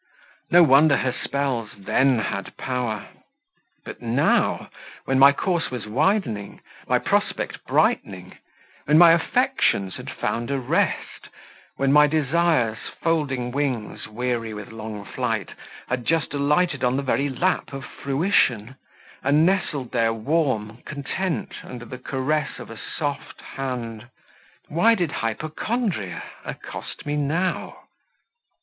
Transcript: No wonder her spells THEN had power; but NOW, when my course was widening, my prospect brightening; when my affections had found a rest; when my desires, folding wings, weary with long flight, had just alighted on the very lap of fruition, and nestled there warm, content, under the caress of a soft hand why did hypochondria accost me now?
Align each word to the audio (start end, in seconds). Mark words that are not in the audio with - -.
No 0.49 0.63
wonder 0.63 0.97
her 0.97 1.13
spells 1.13 1.69
THEN 1.77 2.17
had 2.17 2.57
power; 2.57 3.05
but 3.85 4.01
NOW, 4.01 4.69
when 5.05 5.19
my 5.19 5.31
course 5.31 5.69
was 5.69 5.85
widening, 5.85 6.59
my 6.87 6.97
prospect 6.97 7.63
brightening; 7.65 8.35
when 8.85 8.97
my 8.97 9.11
affections 9.11 9.97
had 9.97 10.09
found 10.09 10.49
a 10.49 10.57
rest; 10.57 11.29
when 11.75 11.93
my 11.93 12.07
desires, 12.07 12.79
folding 13.03 13.51
wings, 13.51 14.07
weary 14.07 14.55
with 14.55 14.71
long 14.71 15.05
flight, 15.05 15.49
had 15.87 16.03
just 16.03 16.33
alighted 16.33 16.83
on 16.83 16.97
the 16.97 17.03
very 17.03 17.29
lap 17.29 17.71
of 17.71 17.85
fruition, 17.85 18.77
and 19.21 19.45
nestled 19.45 19.91
there 19.91 20.13
warm, 20.13 20.81
content, 20.83 21.57
under 21.63 21.85
the 21.85 21.99
caress 21.99 22.57
of 22.57 22.71
a 22.71 22.79
soft 22.97 23.39
hand 23.39 24.09
why 24.67 24.95
did 24.95 25.11
hypochondria 25.11 26.23
accost 26.43 27.05
me 27.05 27.15
now? 27.15 27.83